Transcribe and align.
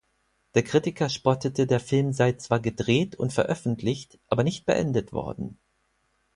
Der 0.55 0.63
Kritiker 0.63 1.09
spottete, 1.09 1.67
der 1.67 1.79
Film 1.79 2.11
sei 2.11 2.31
zwar 2.33 2.59
gedreht 2.59 3.13
und 3.15 3.33
veröffentlicht, 3.33 4.17
aber 4.29 4.43
nicht 4.43 4.65
beendet 4.65 5.13
worden. 5.13 5.59